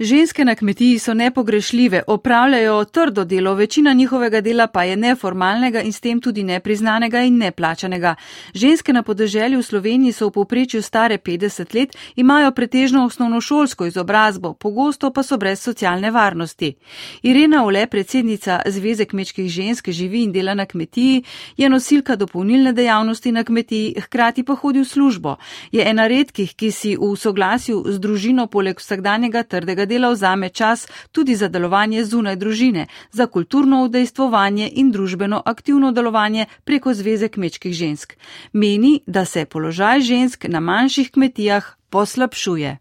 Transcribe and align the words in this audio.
Ženske 0.00 0.44
na 0.44 0.54
kmetiji 0.54 0.98
so 0.98 1.14
nepogrešljive, 1.14 2.02
opravljajo 2.06 2.84
trdo 2.84 3.24
delo, 3.24 3.54
večina 3.54 3.92
njihovega 3.92 4.40
dela 4.40 4.66
pa 4.66 4.84
je 4.84 4.96
neformalnega 4.96 5.80
in 5.80 5.92
s 5.92 6.00
tem 6.00 6.20
tudi 6.20 6.42
nepriznanega 6.42 7.20
in 7.20 7.36
neplačanega. 7.38 8.14
Ženske 8.54 8.92
na 8.92 9.02
podeželju 9.02 9.58
v 9.58 9.62
Sloveniji 9.62 10.12
so 10.12 10.26
v 10.28 10.32
povprečju 10.32 10.82
stare 10.82 11.18
50 11.18 11.74
let, 11.74 11.96
imajo 12.16 12.52
pretežno 12.52 13.04
osnovnošolsko 13.04 13.86
izobrazbo, 13.86 14.54
pogosto 14.54 15.10
pa 15.10 15.22
so 15.22 15.36
brez 15.36 15.60
socialne 15.60 16.10
varnosti. 16.10 16.74
Irena 17.22 17.64
Ole, 17.64 17.86
predsednica 17.86 18.62
Zveze 18.66 19.04
kmečkih 19.04 19.50
žensk, 19.50 19.90
živi 19.90 20.22
in 20.22 20.32
dela 20.32 20.54
na 20.54 20.66
kmetiji, 20.66 21.24
je 21.56 21.68
nosilka 21.68 22.16
dopolnilne 22.16 22.72
dejavnosti 22.72 23.32
na 23.32 23.44
kmetiji, 23.44 24.00
hkrati 24.00 24.44
pa 24.44 24.54
hodi 24.54 24.80
v 24.80 24.84
službo. 24.84 25.36
Je 25.72 25.84
ena 25.90 26.06
redkih, 26.06 26.54
ki 26.54 26.72
si 26.72 26.96
v 26.96 27.12
soglasju 27.16 27.84
z 27.86 27.98
družino 28.00 28.46
poleg 28.46 28.80
vsakdanjega 28.80 29.42
trdega 29.42 29.89
dela 29.90 30.10
vzame 30.14 30.48
čas 30.48 30.86
tudi 31.12 31.34
za 31.34 31.48
delovanje 31.48 32.04
zunaj 32.04 32.36
družine, 32.36 32.86
za 33.10 33.26
kulturno 33.26 33.82
udejstvovanje 33.84 34.70
in 34.82 34.92
družbeno 34.94 35.42
aktivno 35.54 35.92
delovanje 35.92 36.46
preko 36.64 36.94
Zveze 36.94 37.28
kmečkih 37.28 37.74
žensk. 37.82 38.14
Meni, 38.52 39.00
da 39.06 39.24
se 39.24 39.44
položaj 39.44 40.06
žensk 40.12 40.46
na 40.48 40.60
manjših 40.60 41.10
kmetijah 41.16 41.74
poslabšuje. 41.90 42.76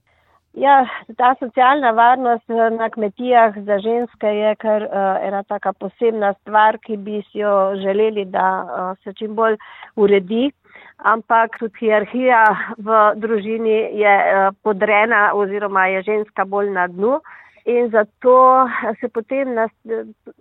Ja, 0.54 0.86
ta 1.18 1.36
socialna 1.40 1.92
varnost 1.92 2.50
eh, 2.50 2.70
na 2.78 2.90
kmetijah 2.90 3.54
za 3.68 3.78
ženske 3.80 4.28
je 4.28 4.56
kar 4.56 4.84
uh, 4.84 5.28
ena 5.28 5.44
taka 5.44 5.74
posebna 5.74 6.34
stvar, 6.42 6.78
ki 6.86 6.98
bi 6.98 7.22
si 7.32 7.40
jo 7.40 7.76
želeli, 7.84 8.26
da 8.26 8.48
uh, 8.64 8.98
se 9.04 9.14
čim 9.14 9.36
bolj 9.36 9.58
uredi. 9.96 10.50
Ampak 11.00 11.56
tudi 11.60 11.80
hierarhija 11.80 12.44
v 12.76 12.96
družini 13.16 13.96
je 13.96 14.16
uh, 14.20 14.52
podrena 14.64 15.32
oziroma 15.32 15.88
je 15.88 16.02
ženska 16.04 16.44
bolj 16.46 16.74
na 16.76 16.88
dnu. 16.88 17.22
In 17.66 17.90
zato 17.90 18.68
se 19.00 19.08
potem 19.08 19.54
nas, 19.56 19.72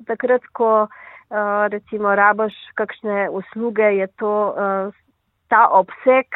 takrat, 0.06 0.42
ko 0.52 0.88
uh, 0.88 1.68
recimo 1.70 2.14
rabaš 2.14 2.56
kakšne 2.74 3.28
usluge, 3.30 3.86
je 4.02 4.06
to 4.18 4.32
uh, 4.50 4.90
ta 5.48 5.62
obseg, 5.72 6.26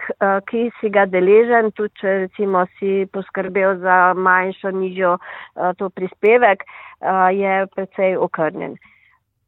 ki 0.49 0.71
si 0.81 0.89
ga 0.89 1.05
deležen, 1.05 1.69
tudi 1.77 1.93
če 2.01 2.13
recimo 2.23 2.63
si 2.79 3.05
poskrbel 3.13 3.77
za 3.83 4.15
manjšo, 4.17 4.71
nižjo 4.73 5.19
to 5.77 5.91
prispevek, 5.93 6.65
je 7.37 7.59
precej 7.75 8.17
okrnjen. 8.17 8.79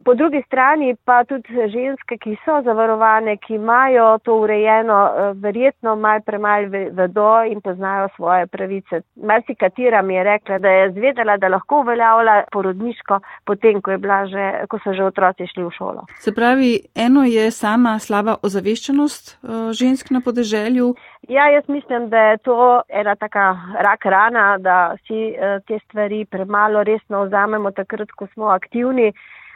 Po 0.05 0.15
drugi 0.15 0.43
strani 0.47 0.97
pa 1.05 1.25
tudi 1.25 1.49
ženske, 1.73 2.19
ki 2.21 2.37
so 2.45 2.59
zavarovane, 2.65 3.37
ki 3.37 3.55
imajo 3.55 4.19
to 4.25 4.35
urejeno, 4.37 4.99
eh, 5.07 5.33
verjetno 5.41 5.97
malo 5.97 6.21
premalo 6.27 6.69
vedo 6.69 7.43
in 7.49 7.61
poznajo 7.61 8.09
svoje 8.17 8.47
pravice. 8.47 9.01
Mersi 9.17 9.55
katera 9.55 10.03
mi 10.03 10.15
je 10.15 10.25
rekla, 10.25 10.59
da 10.59 10.69
je 10.69 10.91
zvedela, 10.93 11.37
da 11.37 11.49
lahko 11.49 11.81
uveljavlja 11.81 12.45
porodniško, 12.53 13.21
potem, 13.45 13.81
ko, 13.83 13.91
že, 14.33 14.67
ko 14.69 14.79
so 14.85 14.93
že 14.93 15.05
otroci 15.05 15.47
šli 15.47 15.65
v 15.65 15.71
šolo. 15.79 16.07
Se 16.19 16.35
pravi, 16.35 16.81
eno 16.95 17.25
je 17.25 17.51
sama 17.51 17.99
slaba 17.99 18.37
ozaveščenost 18.43 19.31
eh, 19.33 19.73
žensk 19.73 20.11
na 20.11 20.21
podeželju. 20.21 20.95
Ja, 21.29 21.49
jaz 21.49 21.65
mislim, 21.69 22.09
da 22.09 22.19
je 22.19 22.39
to 22.39 22.83
ena 22.89 23.15
taka 23.17 23.57
rak 23.81 24.05
rana, 24.05 24.59
da 24.59 24.97
si 25.07 25.33
eh, 25.33 25.61
te 25.67 25.79
stvari 25.85 26.25
premalo 26.25 26.83
resno 26.85 27.25
vzamemo 27.25 27.71
takrat, 27.71 28.13
ko 28.13 28.27
smo 28.35 28.53
aktivni 28.53 29.13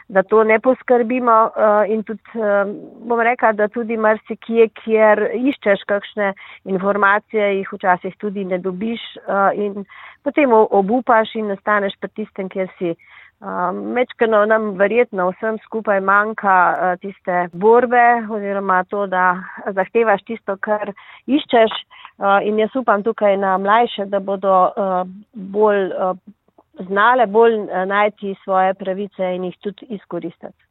da 0.09 0.23
to 0.23 0.43
ne 0.43 0.59
poskrbimo 0.59 1.37
uh, 1.45 1.91
in 1.91 2.03
tudi, 2.03 2.21
uh, 2.33 2.69
bom 3.07 3.21
rekla, 3.21 3.51
da 3.53 3.67
tudi 3.69 3.97
marsikje, 3.97 4.69
kjer 4.81 5.21
iščeš 5.37 5.85
kakšne 5.89 6.31
informacije, 6.73 7.51
jih 7.59 7.69
včasih 7.73 8.15
tudi 8.17 8.45
ne 8.45 8.57
dobiš 8.57 9.03
uh, 9.21 9.53
in 9.53 9.85
potem 10.25 10.53
obupaš 10.53 11.35
in 11.37 11.53
nastaneš 11.53 11.93
pri 12.01 12.09
tistem, 12.21 12.49
kjer 12.49 12.69
si. 12.77 12.95
Mečkano 13.95 14.41
nam 14.51 14.73
verjetno 14.75 15.29
vsem 15.31 15.55
skupaj 15.63 16.01
manjka 16.03 16.55
tiste 16.99 17.45
borbe 17.53 18.01
oziroma 18.27 18.81
to, 18.91 19.05
da 19.07 19.37
zahtevaš 19.77 20.25
tisto, 20.27 20.57
kar 20.59 20.91
iščeš 21.23 21.77
in 22.43 22.59
jaz 22.59 22.75
upam 22.75 23.03
tukaj 23.03 23.37
na 23.39 23.53
mlajše, 23.57 24.09
da 24.11 24.19
bodo 24.19 24.57
bolj 25.55 25.87
znale 26.87 27.27
bolj 27.27 27.59
eh, 27.59 27.85
najti 27.85 28.35
svoje 28.43 28.73
pravice 28.73 29.35
in 29.35 29.43
jih 29.43 29.57
tudi 29.61 29.85
izkoristiti. 29.89 30.69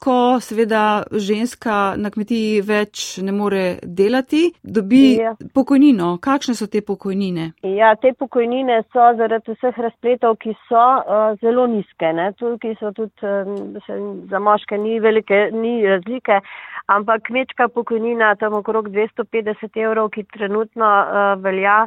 Ko 0.00 0.40
seveda 0.40 1.02
ženska 1.12 1.94
na 2.00 2.10
kmetiji 2.10 2.62
več 2.64 3.02
ne 3.24 3.32
more 3.36 3.64
delati, 3.84 4.46
dobi 4.62 5.02
ja. 5.18 5.34
pokojnino. 5.54 6.14
Kakšne 6.24 6.54
so 6.56 6.68
te 6.72 6.80
pokojnine? 6.86 7.50
Ja, 7.76 7.92
te 8.00 8.14
pokojnine 8.16 8.80
so 8.88 9.10
zaradi 9.18 9.56
vseh 9.58 9.80
razpletov, 9.84 10.38
ki 10.40 10.54
so 10.68 10.80
uh, 10.80 11.34
zelo 11.44 11.66
nizke. 11.68 12.12
Tukaj 12.40 12.78
so 12.80 12.94
tudi 12.96 13.28
uh, 13.28 14.06
za 14.32 14.40
moške 14.40 14.78
ni 14.80 14.96
velike, 15.04 15.50
ni 15.52 15.74
razlike, 15.86 16.40
ampak 16.88 17.28
kmečka 17.28 17.68
pokojnina 17.68 18.34
tam 18.40 18.56
okrog 18.62 18.88
250 18.88 19.76
evrov, 19.84 20.08
ki 20.16 20.24
trenutno 20.32 20.88
uh, 20.88 21.36
velja. 21.44 21.82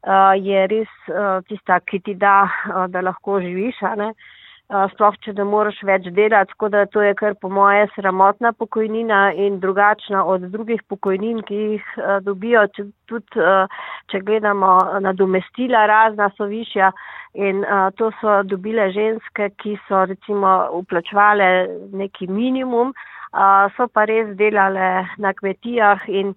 Eh, 0.00 0.34
je 0.40 0.66
res 0.66 0.92
uh, 1.12 1.42
tista, 1.44 1.76
ki 1.84 1.98
ti 2.00 2.14
da, 2.16 2.46
uh, 2.48 2.86
da 2.88 3.02
lahko 3.04 3.34
živiš, 3.44 3.82
uh, 3.84 4.86
sploh 4.94 5.16
če 5.20 5.34
ne 5.36 5.44
moreš 5.44 5.82
več 5.84 6.06
delati, 6.16 6.54
tako 6.54 6.70
da 6.72 6.86
to 6.88 7.02
je 7.04 7.12
kar 7.18 7.34
po 7.36 7.50
moje 7.52 7.84
sramotna 7.92 8.54
pokojnina 8.56 9.34
in 9.36 9.58
drugačna 9.60 10.22
od 10.24 10.46
drugih 10.54 10.80
pokojnin, 10.88 11.42
ki 11.44 11.58
jih 11.74 11.90
uh, 11.98 12.16
dobijo, 12.24 12.62
če, 12.72 12.86
tudi 13.12 13.44
uh, 13.44 13.68
če 14.08 14.22
gledamo 14.24 14.72
nadomestila, 15.04 15.84
razna 15.84 16.30
so 16.38 16.48
višja 16.48 16.88
in 17.36 17.60
uh, 17.66 17.90
to 18.00 18.08
so 18.22 18.38
dobile 18.48 18.88
ženske, 18.96 19.50
ki 19.60 19.76
so 19.84 20.06
recimo 20.08 20.54
uplačvale 20.80 21.50
neki 21.92 22.30
minimum, 22.32 22.96
uh, 23.36 23.68
so 23.76 23.84
pa 23.92 24.08
res 24.08 24.32
delale 24.40 25.04
na 25.20 25.36
kmetijah 25.36 26.08
in 26.08 26.32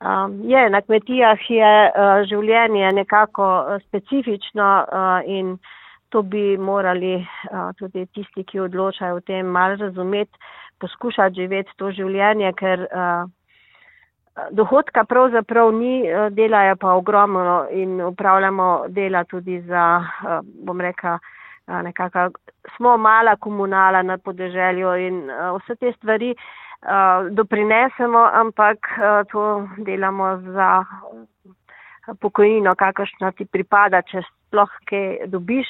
Um, 0.00 0.40
je, 0.50 0.70
na 0.70 0.78
kmetijah 0.80 1.40
je 1.50 1.70
uh, 1.90 2.20
življenje 2.30 2.92
nekako 2.94 3.46
uh, 3.58 3.80
specifično 3.82 4.66
uh, 4.86 5.26
in 5.26 5.56
to 6.14 6.22
bi 6.22 6.54
morali 6.56 7.16
uh, 7.18 7.72
tudi 7.74 8.04
tisti, 8.14 8.44
ki 8.46 8.60
odločajo 8.62 9.16
o 9.18 9.24
tem, 9.26 9.50
mal 9.50 9.74
razumeti, 9.80 10.38
poskušati 10.78 11.42
živeti 11.42 11.74
to 11.82 11.90
življenje, 11.90 12.52
ker 12.60 12.84
uh, 12.86 13.26
dohodka 14.54 15.02
pravzaprav 15.02 15.72
ni, 15.74 16.04
uh, 16.06 16.28
delajo 16.30 16.78
pa 16.78 16.94
ogromno 16.94 17.58
in 17.74 17.98
upravljamo 18.12 18.68
dela 18.94 19.24
tudi 19.26 19.58
za, 19.66 19.88
uh, 19.98 20.38
bom 20.62 20.78
reka, 20.80 21.18
uh, 21.18 21.82
nekako 21.82 22.28
smo 22.76 22.94
mala 22.96 23.34
komunala 23.34 24.06
na 24.06 24.14
podeželju 24.18 24.94
in 25.08 25.20
uh, 25.26 25.58
vse 25.58 25.74
te 25.74 25.92
stvari. 25.98 26.36
Eh, 26.78 27.30
doprinesemo, 27.30 28.22
ampak 28.32 28.78
uh, 28.78 29.26
to 29.32 29.68
delamo 29.82 30.38
za 30.54 30.84
pokojnino, 32.20 32.74
kakršna 32.78 33.32
ti 33.34 33.44
pripada, 33.50 33.98
če 34.06 34.22
sploh 34.22 34.70
kaj 34.86 35.26
dobiš, 35.26 35.66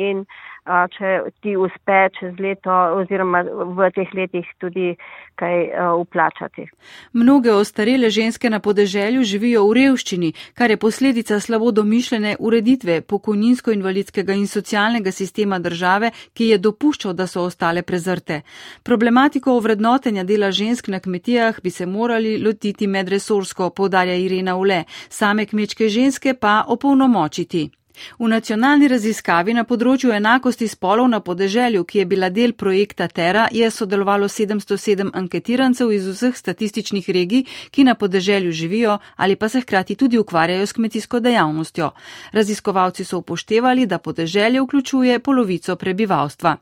in 0.00 0.24
če 0.66 1.30
ti 1.42 1.56
uspe 1.56 1.98
čez 2.18 2.34
leto 2.42 2.74
oziroma 3.00 3.42
v 3.46 3.90
teh 3.94 4.10
letih 4.14 4.46
tudi 4.58 4.94
kaj 5.36 5.56
uplačati. 6.00 6.66
Mnoge 7.12 7.52
ostarele 7.52 8.10
ženske 8.10 8.50
na 8.50 8.60
podeželju 8.60 9.22
živijo 9.22 9.66
v 9.68 9.76
revščini, 9.78 10.32
kar 10.54 10.70
je 10.70 10.76
posledica 10.76 11.40
slabo 11.40 11.70
domišljene 11.70 12.36
ureditve 12.38 13.00
pokojninsko-invalidskega 13.02 14.34
in 14.34 14.46
socialnega 14.46 15.12
sistema 15.12 15.58
države, 15.58 16.10
ki 16.34 16.48
je 16.52 16.58
dopuščal, 16.58 17.12
da 17.14 17.26
so 17.26 17.44
ostale 17.44 17.82
prezrte. 17.82 18.42
Problematiko 18.82 19.56
ovrednotenja 19.56 20.24
dela 20.24 20.50
žensk 20.50 20.88
na 20.88 21.00
kmetijah 21.00 21.60
bi 21.62 21.70
se 21.70 21.86
morali 21.86 22.38
lotiti 22.42 22.86
medresorsko, 22.86 23.70
povdarja 23.70 24.14
Irena 24.14 24.56
Ule, 24.56 24.84
same 25.08 25.46
kmečke 25.46 25.88
ženske 25.88 26.34
pa 26.34 26.64
opolnomočiti. 26.68 27.68
V 28.18 28.28
nacionalni 28.28 28.88
raziskavi 28.88 29.54
na 29.54 29.64
področju 29.64 30.12
enakosti 30.12 30.68
spolov 30.68 31.08
na 31.08 31.20
podeželju, 31.20 31.84
ki 31.84 31.98
je 31.98 32.06
bila 32.06 32.30
del 32.30 32.52
projekta 32.52 33.08
Terra, 33.08 33.48
je 33.52 33.70
sodelovalo 33.70 34.28
707 34.28 35.10
anketirancev 35.14 35.92
iz 35.92 36.06
vseh 36.08 36.36
statističnih 36.36 37.08
regij, 37.08 37.46
ki 37.70 37.84
na 37.84 37.94
podeželju 37.94 38.52
živijo 38.52 38.98
ali 39.16 39.36
pa 39.36 39.48
se 39.48 39.60
hkrati 39.60 39.94
tudi 39.94 40.18
ukvarjajo 40.18 40.66
s 40.66 40.72
kmetijsko 40.72 41.20
dejavnostjo. 41.20 41.90
Raziskovalci 42.32 43.04
so 43.04 43.18
upoštevali, 43.18 43.86
da 43.86 43.98
podeželje 43.98 44.62
vključuje 44.62 45.18
polovico 45.18 45.76
prebivalstva. 45.76 46.56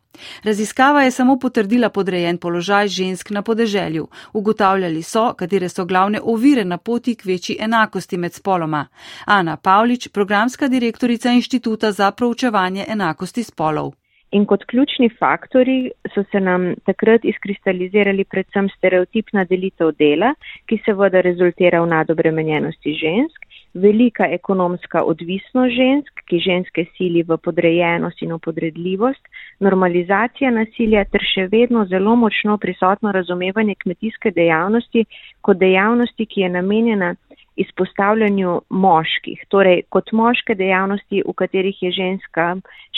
Raziskava 0.44 1.02
je 1.02 1.10
samo 1.10 1.38
potrdila 1.38 1.88
podrejen 1.88 2.38
položaj 2.38 2.88
žensk 2.88 3.30
na 3.30 3.42
podeželju. 3.42 4.08
Ugotavljali 4.32 5.02
so, 5.02 5.34
katere 5.34 5.68
so 5.68 5.84
glavne 5.84 6.20
ovire 6.22 6.64
na 6.64 6.78
poti 6.78 7.14
k 7.14 7.24
večji 7.24 7.56
enakosti 7.60 8.16
med 8.16 8.32
spoloma. 8.32 8.86
Ana 9.26 9.56
Pavlič, 9.56 10.08
programska 10.08 10.68
direktorica 10.68 11.30
Inštituta 11.30 11.92
za 11.92 12.10
proučevanje 12.10 12.84
enakosti 12.88 13.42
spolov. 13.42 13.92
In 14.34 14.46
kot 14.50 14.64
ključni 14.66 15.08
faktori 15.18 15.90
so 16.14 16.24
se 16.30 16.40
nam 16.40 16.72
takrat 16.86 17.24
izkristalizirali 17.24 18.24
predvsem 18.24 18.68
stereotipna 18.76 19.44
delitev 19.44 19.92
dela, 19.98 20.32
ki 20.66 20.80
seveda 20.86 21.20
rezultira 21.22 21.82
v 21.84 21.90
nadobremenjenosti 21.92 22.96
žensk, 23.02 23.46
velika 23.74 24.26
ekonomska 24.30 25.02
odvisnost 25.02 25.74
žensk, 25.74 26.22
ki 26.28 26.38
ženske 26.38 26.84
sili 26.96 27.22
v 27.22 27.36
podrejenost 27.36 28.22
in 28.22 28.32
v 28.32 28.38
podredljivost, 28.38 29.20
normalizacija 29.60 30.50
nasilja 30.50 31.04
ter 31.10 31.24
še 31.34 31.48
vedno 31.52 31.84
zelo 31.90 32.14
močno 32.16 32.56
prisotno 32.58 33.12
razumevanje 33.12 33.74
kmetijske 33.82 34.30
dejavnosti 34.30 35.04
kot 35.40 35.58
dejavnosti, 35.58 36.26
ki 36.26 36.46
je 36.46 36.48
namenjena 36.48 37.14
izpostavljanju 37.56 38.60
moških, 38.68 39.44
torej 39.48 39.82
kot 39.88 40.12
moške 40.12 40.54
dejavnosti, 40.58 41.22
v 41.26 41.34
katerih 41.38 41.82
je 41.82 41.92
ženska 41.94 42.48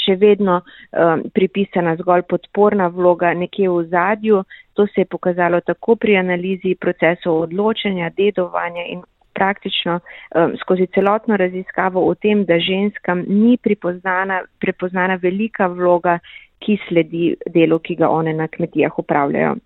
še 0.06 0.16
vedno 0.20 0.60
um, 0.60 1.24
pripisana 1.34 1.96
zgolj 2.00 2.24
podporna 2.30 2.88
vloga 2.88 3.34
nekje 3.34 3.68
v 3.68 3.82
zadju. 3.90 4.44
To 4.76 4.86
se 4.86 5.02
je 5.02 5.10
pokazalo 5.10 5.60
tako 5.60 5.96
pri 5.96 6.16
analizi 6.20 6.76
procesov 6.80 7.42
odločanja, 7.48 8.12
dedovanja 8.16 8.86
in 8.92 9.02
praktično 9.36 9.98
um, 10.00 10.56
skozi 10.62 10.88
celotno 10.94 11.36
raziskavo 11.36 12.02
o 12.08 12.14
tem, 12.14 12.44
da 12.48 12.58
ženskam 12.58 13.24
ni 13.28 13.56
prepoznana, 13.62 14.42
prepoznana 14.60 15.20
velika 15.22 15.68
vloga, 15.68 16.18
ki 16.58 16.78
sledi 16.88 17.34
delu, 17.52 17.78
ki 17.78 17.98
ga 18.00 18.08
one 18.08 18.32
na 18.34 18.48
kmetijah 18.48 18.98
upravljajo. 18.98 19.56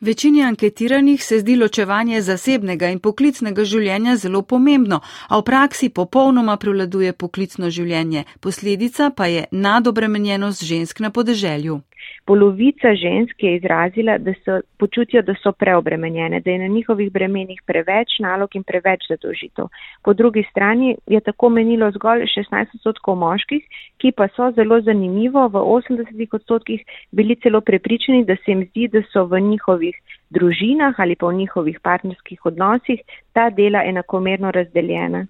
Večini 0.00 0.42
anketiranih 0.42 1.24
se 1.24 1.38
zdi 1.38 1.56
ločevanje 1.56 2.20
zasebnega 2.22 2.88
in 2.94 2.98
poklicnega 2.98 3.64
življenja 3.64 4.16
zelo 4.16 4.42
pomembno, 4.42 5.00
a 5.28 5.38
v 5.38 5.44
praksi 5.50 5.90
popolnoma 5.94 6.56
prevladuje 6.56 7.12
poklicno 7.12 7.70
življenje, 7.70 8.24
posledica 8.40 9.10
pa 9.16 9.28
je 9.30 9.44
nadobremenjenost 9.52 10.64
žensk 10.64 11.04
na 11.04 11.10
podeželju 11.10 11.82
polovica 12.24 12.94
žensk 12.94 13.42
je 13.42 13.54
izrazila, 13.56 14.18
da 14.18 14.32
so 14.44 14.60
počutijo, 14.78 15.22
da 15.22 15.34
so 15.42 15.52
preobremenjene, 15.52 16.40
da 16.40 16.50
je 16.50 16.58
na 16.58 16.66
njihovih 16.66 17.12
bremenih 17.12 17.62
preveč 17.66 18.18
nalog 18.18 18.56
in 18.56 18.62
preveč 18.62 19.08
zadožitev. 19.08 19.68
Po 20.04 20.14
drugi 20.14 20.44
strani 20.50 20.96
je 21.06 21.20
tako 21.20 21.48
menilo 21.48 21.90
zgolj 21.90 22.26
16 22.36 22.74
odstotkov 22.74 23.16
moških, 23.16 23.64
ki 23.98 24.12
pa 24.12 24.28
so 24.36 24.50
zelo 24.56 24.80
zanimivo 24.80 25.48
v 25.48 25.64
80 25.78 26.34
odstotkih 26.40 26.84
bili 27.12 27.36
celo 27.42 27.60
prepričani, 27.60 28.24
da 28.24 28.36
se 28.36 28.50
jim 28.52 28.64
zdi, 28.70 28.88
da 28.88 29.02
so 29.12 29.24
v 29.24 29.40
njihovih 29.40 29.96
družinah 30.30 30.94
ali 30.98 31.16
pa 31.16 31.26
v 31.26 31.34
njihovih 31.34 31.80
partnerskih 31.80 32.46
odnosih 32.46 33.00
ta 33.32 33.50
dela 33.50 33.84
enakomerno 33.84 34.50
razdeljena. 34.50 35.26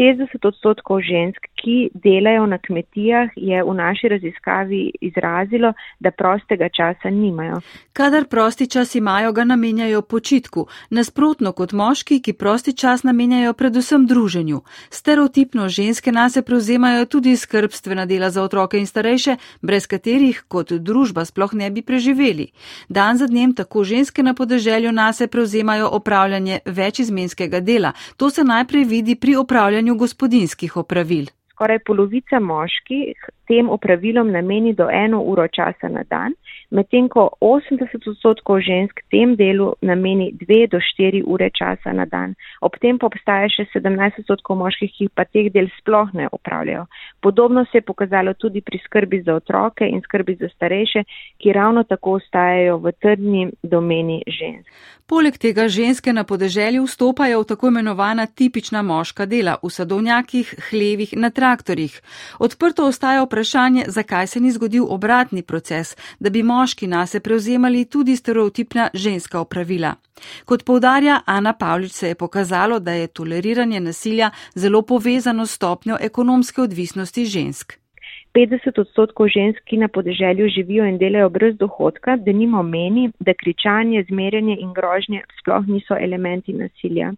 60 0.00 0.46
odstotkov 0.46 1.00
žensk, 1.00 1.46
ki 1.56 1.90
delajo 1.94 2.46
na 2.46 2.58
kmetijah, 2.58 3.30
je 3.36 3.62
v 3.64 3.74
naši 3.74 4.08
raziskavi 4.08 4.92
izrazilo, 5.00 5.72
da 6.00 6.10
prostega 6.10 6.68
časa 6.68 7.10
nimajo. 7.10 7.60
Kadar 7.92 8.24
prosti 8.24 8.66
čas 8.66 8.94
imajo, 8.94 9.32
ga 9.32 9.44
namenjajo 9.44 10.02
počitku, 10.02 10.66
nasprotno 10.90 11.52
kot 11.52 11.72
moški, 11.72 12.20
ki 12.22 12.32
prosti 12.32 12.72
čas 12.76 13.02
namenjajo 13.02 13.52
predvsem 13.52 14.06
druženju. 14.06 14.60
Stereotipno 14.90 15.68
ženske 15.68 16.12
nase 16.12 16.42
prevzemajo 16.42 17.04
tudi 17.04 17.36
skrbstvena 17.36 18.06
dela 18.06 18.30
za 18.30 18.42
otroke 18.42 18.78
in 18.78 18.86
starejše, 18.86 19.36
brez 19.62 19.86
katerih 19.86 20.44
kot 20.48 20.72
družba 20.72 21.24
sploh 21.24 21.54
ne 21.54 21.70
bi 21.70 21.82
preživeli. 21.82 22.50
Dan 22.88 23.16
za 23.16 23.26
dnem 23.26 23.54
tako 23.54 23.84
ženske 23.84 24.22
na 24.22 24.34
podeželju 24.34 24.92
nase 24.92 25.26
prevzemajo 25.26 25.88
opravljanje 25.92 26.58
večizmenskega 26.64 27.60
dela. 27.60 27.92
To 28.16 28.30
se 28.30 28.44
najprej 28.44 28.84
vidi 28.84 29.14
pri 29.14 29.36
opravljanju 29.36 29.69
gospodinskih 29.94 30.76
opravil. 30.76 31.30
Skoraj 31.54 31.78
polovica 31.86 32.40
moških 32.40 33.28
tem 33.50 33.66
opravilom 33.66 34.30
nameni 34.30 34.72
do 34.78 34.86
eno 34.86 35.18
uro 35.26 35.48
časa 35.50 35.90
na 35.90 36.04
dan, 36.06 36.36
medtem 36.70 37.08
ko 37.10 37.24
80 37.42 38.06
odstotkov 38.12 38.62
žensk 38.62 39.02
tem 39.10 39.34
delu 39.34 39.72
nameni 39.82 40.30
2 40.38 40.70
do 40.70 40.78
4 40.78 41.24
ure 41.26 41.50
časa 41.50 41.90
na 41.92 42.06
dan. 42.06 42.36
Ob 42.62 42.78
tem 42.78 42.98
pa 42.98 43.10
obstaja 43.10 43.50
še 43.50 43.66
17 43.74 44.22
odstotkov 44.22 44.60
moških, 44.62 44.92
ki 44.94 45.10
pa 45.14 45.26
teh 45.26 45.50
del 45.50 45.66
sploh 45.80 46.14
ne 46.14 46.30
upravljajo. 46.30 46.86
Podobno 47.20 47.66
se 47.72 47.82
je 47.82 47.88
pokazalo 47.90 48.36
tudi 48.38 48.62
pri 48.62 48.78
skrbi 48.86 49.22
za 49.26 49.34
otroke 49.34 49.88
in 49.88 50.00
skrbi 50.06 50.38
za 50.38 50.48
starejše, 50.54 51.04
ki 51.42 51.52
ravno 51.52 51.82
tako 51.82 52.20
ostajajo 52.22 52.78
v 52.78 52.94
trdni 53.02 53.44
domeni 53.62 54.22
žensk. 54.26 54.70
Poleg 55.10 55.34
tega 55.42 55.66
ženske 55.66 56.12
na 56.14 56.22
podeželju 56.22 56.84
vstopajo 56.86 57.40
v 57.42 57.46
tako 57.50 57.72
imenovana 57.72 58.28
tipična 58.30 58.82
moška 58.86 59.26
dela 59.26 59.56
v 59.58 59.70
sadovnjakih, 59.74 60.54
hlevih, 60.70 61.16
na 61.18 61.32
traktorjih. 61.34 61.96
Odprto 62.38 62.86
ostaja 62.86 63.24
vprašanje, 63.24 63.39
zakaj 63.86 64.26
se 64.26 64.40
ni 64.40 64.50
zgodil 64.50 64.86
obratni 64.88 65.42
proces, 65.42 65.96
da 66.20 66.30
bi 66.30 66.42
moški 66.42 66.86
nase 66.86 67.20
prevzemali 67.20 67.84
tudi 67.84 68.16
stereotipna 68.16 68.88
ženska 68.94 69.40
opravila. 69.40 69.94
Kot 70.44 70.64
povdarja 70.64 71.20
Ana 71.26 71.52
Pavlič, 71.52 71.92
se 71.92 72.08
je 72.08 72.14
pokazalo, 72.14 72.78
da 72.78 72.92
je 72.92 73.06
toleriranje 73.06 73.80
nasilja 73.80 74.30
zelo 74.54 74.82
povezano 74.82 75.46
s 75.46 75.50
stopnjo 75.50 75.96
ekonomske 76.00 76.62
odvisnosti 76.62 77.24
žensk. 77.24 77.80
50 78.34 78.78
odstotkov 78.78 79.28
žensk, 79.28 79.62
ki 79.66 79.76
na 79.76 79.88
podeželju 79.88 80.48
živijo 80.48 80.84
in 80.86 80.98
delajo 80.98 81.28
brez 81.28 81.56
dohodka, 81.58 82.16
da 82.16 82.32
nimo 82.32 82.62
meni, 82.62 83.10
da 83.18 83.34
kričanje, 83.34 84.04
zmerjanje 84.08 84.56
in 84.60 84.72
grožnje 84.72 85.22
sploh 85.40 85.66
niso 85.66 85.96
elementi 85.98 86.52
nasilja. 86.52 87.12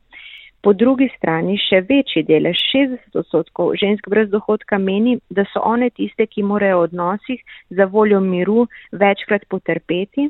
Po 0.63 0.71
drugi 0.79 1.09
strani 1.17 1.57
še 1.59 1.81
večji 1.89 2.23
delež, 2.23 2.61
60 2.71 3.17
odstotkov 3.19 3.73
žensk 3.81 4.07
brez 4.13 4.29
dohodka 4.31 4.79
meni, 4.79 5.17
da 5.27 5.43
so 5.51 5.63
one 5.67 5.89
tiste, 5.91 6.29
ki 6.31 6.45
morajo 6.47 6.77
v 6.79 6.85
odnosih 6.87 7.41
za 7.79 7.89
voljo 7.91 8.21
miru 8.23 8.69
večkrat 8.93 9.49
potrpeti. 9.51 10.29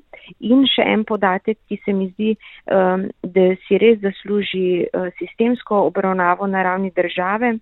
In 0.48 0.64
še 0.72 0.88
en 0.94 1.04
podatek, 1.04 1.60
ki 1.68 1.78
se 1.84 1.92
mi 1.92 2.08
zdi, 2.14 2.32
um, 2.64 3.04
da 3.36 3.46
si 3.66 3.82
res 3.84 4.00
zasluži 4.00 4.64
uh, 4.86 5.12
sistemsko 5.20 5.84
obravnavo 5.90 6.48
na 6.48 6.64
ravni 6.64 6.94
države. 6.96 7.58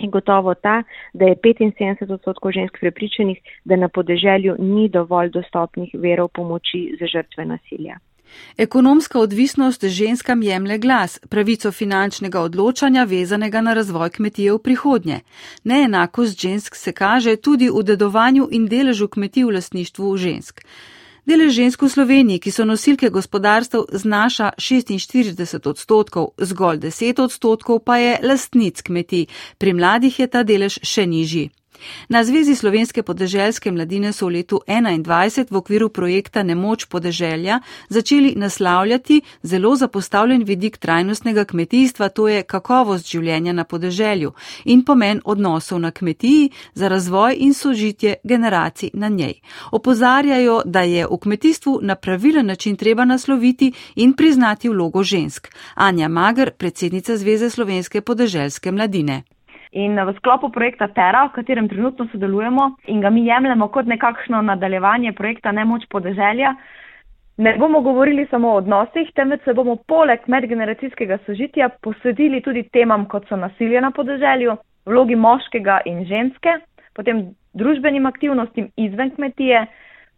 In 0.00 0.10
gotovo 0.10 0.54
ta, 0.56 0.82
da 1.12 1.28
je 1.28 1.36
75 1.44 2.12
odstotkov 2.16 2.56
žensk 2.56 2.80
prepričanih, 2.80 3.44
da 3.64 3.76
na 3.76 3.92
podeželju 3.92 4.56
ni 4.58 4.88
dovolj 4.88 5.36
dostopnih 5.36 5.92
verov 6.00 6.32
pomoči 6.32 6.86
za 7.00 7.12
žrtve 7.12 7.44
nasilja. 7.44 8.00
Ekonomska 8.56 9.18
odvisnost 9.18 9.84
ženskam 9.84 10.42
jemlje 10.42 10.78
glas, 10.78 11.18
pravico 11.28 11.72
finančnega 11.72 12.40
odločanja 12.40 13.04
vezanega 13.04 13.60
na 13.60 13.74
razvoj 13.74 14.10
kmetije 14.10 14.52
v 14.52 14.58
prihodnje. 14.58 15.20
Neenakost 15.64 16.40
žensk 16.40 16.74
se 16.74 16.92
kaže 16.92 17.36
tudi 17.36 17.70
v 17.70 17.82
dedovanju 17.82 18.48
in 18.50 18.66
deležu 18.66 19.08
kmetij 19.08 19.44
v 19.44 19.50
lasništvu 19.50 20.16
žensk. 20.16 20.60
Delež 21.26 21.52
žensk 21.52 21.82
v 21.82 21.88
Sloveniji, 21.90 22.38
ki 22.38 22.50
so 22.54 22.64
nosilke 22.64 23.10
gospodarstv, 23.10 23.90
znaša 23.92 24.52
46 24.58 25.68
odstotkov, 25.68 26.38
zgolj 26.38 26.78
10 26.86 27.20
odstotkov 27.20 27.82
pa 27.82 27.98
je 27.98 28.18
lastnic 28.22 28.82
kmetij, 28.82 29.26
pri 29.58 29.72
mladih 29.72 30.18
je 30.18 30.26
ta 30.26 30.42
delež 30.46 30.78
še 30.82 31.06
nižji. 31.06 31.50
Na 32.08 32.24
Zvezi 32.24 32.54
slovenske 32.54 33.02
podeželske 33.02 33.72
mladine 33.72 34.12
so 34.12 34.26
v 34.26 34.32
letu 34.40 34.60
2021 34.66 35.50
v 35.50 35.56
okviru 35.56 35.88
projekta 35.88 36.42
Nemoč 36.42 36.84
podeželja 36.84 37.60
začeli 37.88 38.34
naslavljati 38.36 39.20
zelo 39.42 39.76
zapostavljen 39.76 40.44
vidik 40.44 40.76
trajnostnega 40.76 41.44
kmetijstva, 41.44 42.08
to 42.08 42.28
je 42.28 42.42
kakovost 42.42 43.10
življenja 43.10 43.52
na 43.52 43.64
podeželju 43.64 44.32
in 44.64 44.84
pomen 44.84 45.20
odnosov 45.24 45.80
na 45.80 45.90
kmetiji 45.90 46.50
za 46.74 46.88
razvoj 46.88 47.36
in 47.38 47.54
sožitje 47.54 48.14
generacij 48.24 48.90
na 48.92 49.08
njej. 49.08 49.34
Opozarjajo, 49.72 50.62
da 50.64 50.80
je 50.80 51.06
v 51.06 51.18
kmetijstvu 51.18 51.78
na 51.82 51.94
pravilen 51.94 52.46
način 52.46 52.76
treba 52.76 53.04
nasloviti 53.04 53.72
in 53.94 54.12
priznati 54.12 54.68
vlogo 54.68 55.02
žensk. 55.02 55.48
Anja 55.74 56.08
Magr, 56.08 56.50
predsednica 56.50 57.16
Zveze 57.16 57.50
slovenske 57.50 58.00
podeželske 58.00 58.72
mladine. 58.72 59.35
In 59.76 59.92
v 60.00 60.12
sklopu 60.16 60.48
projekta 60.48 60.88
Terra, 60.88 61.26
v 61.28 61.36
katerem 61.36 61.68
trenutno 61.68 62.06
sodelujemo 62.08 62.70
in 62.88 63.00
ga 63.04 63.10
mi 63.10 63.26
jemljemo 63.26 63.68
kot 63.68 63.86
nekakšno 63.86 64.40
nadaljevanje 64.42 65.12
projekta 65.12 65.52
Nemoč 65.52 65.84
podeželja, 65.92 66.54
ne 67.36 67.52
bomo 67.60 67.82
govorili 67.84 68.26
samo 68.30 68.54
o 68.54 68.56
odnosih, 68.62 69.10
temveč 69.14 69.44
se 69.44 69.54
bomo 69.54 69.76
poleg 69.76 70.24
medgeneracijskega 70.26 71.18
sožitja 71.26 71.68
posvetili 71.84 72.40
tudi 72.40 72.62
temam, 72.72 73.04
kot 73.04 73.28
so 73.28 73.36
nasilje 73.36 73.80
na 73.80 73.90
podeželju, 73.90 74.56
vlogi 74.86 75.16
moškega 75.16 75.82
in 75.84 76.06
ženske, 76.08 76.56
potem 76.96 77.26
družbenim 77.52 78.06
aktivnostim 78.06 78.70
izven 78.76 79.12
kmetije, 79.12 79.66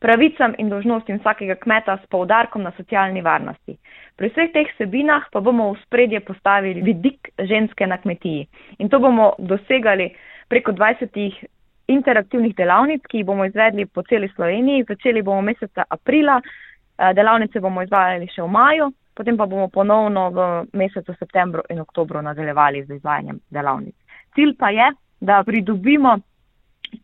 pravicam 0.01 0.55
in 0.59 0.69
dožnostim 0.71 1.19
vsakega 1.19 1.55
kmeta 1.55 1.99
s 2.03 2.07
poudarkom 2.11 2.63
na 2.63 2.73
socialni 2.77 3.23
varnosti. 3.23 3.77
Pri 4.17 4.31
vseh 4.31 4.53
teh 4.55 4.71
sebinah 4.79 5.29
pa 5.33 5.41
bomo 5.41 5.73
v 5.73 5.83
spredje 5.87 6.21
postavili 6.21 6.83
vidik 6.83 7.31
ženske 7.39 7.87
na 7.87 7.99
kmetiji. 7.99 8.47
In 8.79 8.89
to 8.89 8.99
bomo 8.99 9.33
dosegali 9.39 10.11
preko 10.49 10.73
20 10.73 11.47
interaktivnih 11.89 12.55
delavnic, 12.57 13.03
ki 13.09 13.23
jih 13.23 13.27
bomo 13.27 13.47
izvedli 13.49 13.87
po 13.87 14.03
celi 14.03 14.29
Sloveniji. 14.35 14.87
Začeli 14.89 15.23
bomo 15.23 15.43
meseca 15.43 15.85
aprila, 15.91 16.41
eh, 16.41 17.13
delavnice 17.15 17.61
bomo 17.61 17.83
izvajali 17.83 18.29
še 18.29 18.43
v 18.43 18.49
maju, 18.49 18.93
potem 19.15 19.37
pa 19.37 19.47
bomo 19.47 19.69
ponovno 19.69 20.31
v 20.31 20.67
mesecu 20.73 21.15
septembru 21.19 21.63
in 21.71 21.81
oktobru 21.81 22.23
nadaljevali 22.23 22.85
z 22.85 22.95
izvajanjem 23.01 23.41
delavnic. 23.51 23.95
Cilj 24.35 24.55
pa 24.59 24.71
je, 24.71 24.93
da 25.21 25.43
pridobimo 25.43 26.19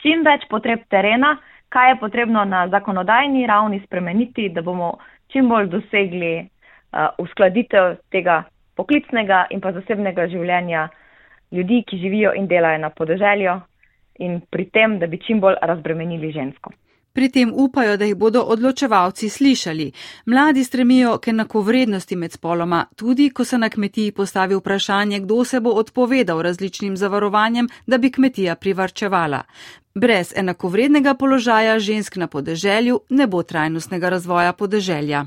čim 0.02 0.22
več 0.24 0.46
potreb 0.50 0.84
terena, 0.90 1.38
kaj 1.74 1.90
je 1.90 2.00
potrebno 2.00 2.44
na 2.44 2.68
zakonodajni 2.68 3.46
ravni 3.46 3.80
spremeniti, 3.86 4.48
da 4.48 4.62
bomo 4.62 4.92
čim 5.32 5.48
bolj 5.48 5.66
dosegli 5.72 6.34
uh, 6.38 7.08
uskladitev 7.18 7.96
tega 8.14 8.44
poklicnega 8.78 9.46
in 9.50 9.60
pa 9.60 9.72
zasebnega 9.74 10.28
življenja 10.30 10.88
ljudi, 11.54 11.82
ki 11.86 11.98
živijo 11.98 12.34
in 12.38 12.46
delajo 12.46 12.78
na 12.78 12.90
podeželju 12.90 13.58
in 14.22 14.40
pri 14.50 14.68
tem, 14.70 14.98
da 14.98 15.06
bi 15.10 15.18
čim 15.18 15.40
bolj 15.42 15.58
razbremenili 15.62 16.30
žensko. 16.32 16.70
Pri 17.14 17.28
tem 17.30 17.52
upajo, 17.54 17.96
da 17.96 18.04
jih 18.04 18.16
bodo 18.18 18.40
odločevalci 18.42 19.28
slišali. 19.28 19.92
Mladi 20.26 20.64
stremijo 20.64 21.18
k 21.18 21.30
enakovrednosti 21.30 22.16
med 22.16 22.32
spoloma, 22.32 22.86
tudi 22.96 23.28
ko 23.30 23.44
se 23.44 23.58
na 23.58 23.68
kmetiji 23.70 24.12
postavi 24.12 24.54
vprašanje, 24.58 25.20
kdo 25.20 25.44
se 25.44 25.60
bo 25.60 25.70
odpovedal 25.70 26.42
različnim 26.42 26.96
zavarovanjem, 26.96 27.68
da 27.86 27.98
bi 27.98 28.10
kmetija 28.10 28.56
privarčevala. 28.56 29.42
Brez 29.94 30.32
enakovrednega 30.36 31.14
položaja 31.14 31.78
žensk 31.78 32.16
na 32.16 32.26
podeželju 32.26 33.00
ne 33.08 33.26
bo 33.26 33.42
trajnostnega 33.42 34.08
razvoja 34.08 34.52
podeželja. 34.52 35.26